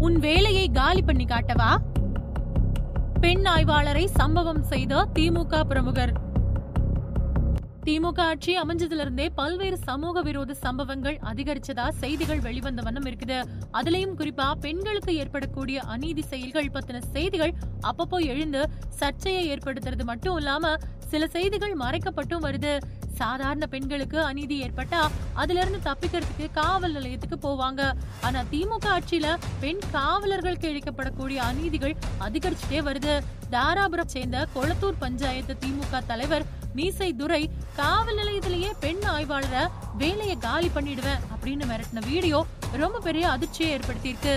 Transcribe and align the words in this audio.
உன் 0.00 0.16
வேலையை 0.18 0.68
காலி 0.68 1.02
பண்ணி 1.02 1.24
காட்டவா? 1.24 1.70
பெண் 3.20 3.44
ஆய்வாளரை 3.44 4.04
சம்பவம் 4.04 4.62
செய்த 4.62 5.06
திமுக 5.14 5.60
பிரமுகர். 5.64 6.12
திமுக 7.86 8.20
ஆட்சி 8.20 8.52
அமைஞ்சதுல 8.60 9.04
இருந்தே 9.04 9.30
பல்வேறு 9.30 9.76
சமூக 9.78 10.22
விரோத 10.22 10.54
சம்பவங்கள் 10.54 11.18
அதிகரிச்சதா 11.30 11.88
செய்திகள் 11.88 12.40
வெளிவந்த 12.40 12.82
வண்ணம் 12.82 13.06
இருக்குது. 13.06 13.38
அதுலயும் 13.72 14.14
குறிப்பா 14.20 14.48
பெண்களுக்கு 14.60 15.14
ஏற்படக்கூடிய 15.16 15.80
அநீதி 15.80 16.22
செயல்கள் 16.22 16.70
பத்தின 16.74 16.98
செய்திகள் 16.98 17.54
அப்பப்போ 17.80 18.20
எழுந்து 18.26 18.62
சர்ச்சையை 18.88 19.44
ஏற்படுத்துறது 19.54 20.04
மட்டும் 20.04 20.36
இல்லாம 20.36 20.74
சில 20.98 21.26
செய்திகள் 21.26 21.76
மறைக்கப்பட்டும் 21.76 22.46
வருது. 22.46 22.72
சாதாரண 23.20 23.64
பெண்களுக்கு 23.72 24.18
அநீதி 24.30 24.56
ஏற்பட்டா 24.64 25.00
அதுல 25.42 25.60
இருந்து 25.62 25.80
தப்பிக்கிறதுக்கு 25.88 26.46
காவல் 26.60 26.96
நிலையத்துக்கு 26.96 27.38
போவாங்க. 27.46 27.82
ஆனா 28.26 28.40
திமுக 28.52 28.86
ஆட்சியில 28.96 29.28
பெண் 29.64 29.82
காவலர்களுக்கு 29.96 30.68
இழைக்கப்படக்கூடிய 30.72 31.38
அநீதிகள் 31.50 31.96
அதிகரிச்சுட்டே 32.26 32.80
வருது. 32.88 33.14
தாராபுரம் 33.54 34.12
சேர்ந்த 34.14 34.46
கொளத்தூர் 34.54 35.02
பஞ்சாயத்து 35.04 35.56
திமுக 35.64 36.00
தலைவர் 36.12 36.46
மீசை 36.78 37.10
துரை 37.20 37.42
காவல் 37.80 38.18
நிலையத்திலேயே 38.20 38.70
பெண் 38.84 39.02
ஆய்வாளரை 39.14 39.64
வேலையை 40.02 40.36
காலி 40.46 40.70
பண்ணிடுவேன் 40.74 41.24
அப்படின்னு 41.34 41.66
மிரட்டின 41.70 42.04
வீடியோ 42.10 42.40
ரொம்ப 42.82 42.98
பெரிய 43.08 43.24
அதிர்ச்சியை 43.34 43.70
ஏற்படுத்தியிருக்கு. 43.76 44.36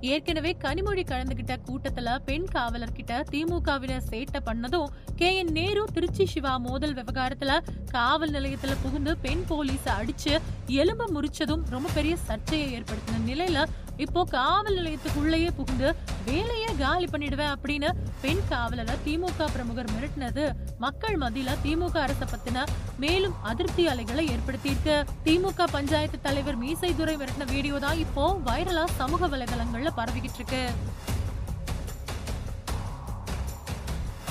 ஏற்கனவே 0.00 0.56
கனிமொழி 0.60 1.02
கலந்துகிட்ட 1.02 1.56
கூட்டத்துல 1.68 2.18
பெண் 2.24 2.48
காவலர்கிட்ட 2.54 3.22
திமுகவினர் 3.30 4.06
சேட்டை 4.10 4.40
பண்ணதும் 4.44 4.88
கே 5.16 5.36
என் 5.36 5.52
நேரு 5.52 5.84
திருச்சி 5.92 6.26
சிவா 6.26 6.56
மோதல் 6.56 6.94
விவகாரத்துல 6.94 7.54
காவல் 7.90 8.30
நிலையத்துல 8.30 8.76
புகுந்து 8.82 9.18
பெண் 9.18 9.44
போலீஸ 9.48 9.88
அடிச்சு 9.96 10.34
எலும்பு 10.76 11.04
முறிச்சதும் 11.14 11.62
ரொம்ப 11.74 11.88
பெரிய 11.94 12.14
சர்ச்சையை 12.28 12.66
ஏற்படுத்தின 12.76 13.20
நிலையில 13.26 13.58
இப்போ 13.96 14.20
காவல் 14.24 14.76
நிலையத்துக்குள்ளேயே 14.78 15.50
புகுந்து 15.56 15.88
வேலையே 16.26 16.68
காலி 16.80 17.06
பண்ணிடுவேன் 17.12 17.52
அப்படின்னு 17.54 17.88
பெண் 18.20 18.42
காவலரை 18.48 18.94
திமுக 19.06 19.48
பிரமுகர் 19.54 19.90
மிரட்டினது 19.94 20.44
மக்கள் 20.78 21.16
மத்தியில 21.16 21.56
திமுக 21.64 21.96
அரச 22.06 22.24
பத்தின 22.24 22.66
மேலும் 23.04 23.34
அதிருப்தி 23.42 23.86
அலைகளை 23.86 24.24
ஏற்படுத்தியிருக்கு. 24.34 24.96
திமுக 25.24 25.66
பஞ்சாயத்து 25.72 26.20
தலைவர் 26.20 26.56
மீசை 26.56 26.94
துரை 26.94 27.16
மிரட்டின 27.16 27.48
வீடியோ 27.54 27.78
தான் 27.78 27.98
இப்போ 27.98 28.26
வைரலா 28.46 28.84
சமூக 29.00 29.28
வலைதளங்கள்ல 29.28 29.92
பரவிக்கிட்டு 30.00 30.40
இருக்கு. 30.42 30.62